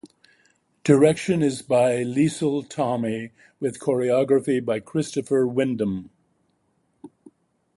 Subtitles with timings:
[0.83, 6.09] Direction is by Liesl Tommy with choreography by Christopher Windom.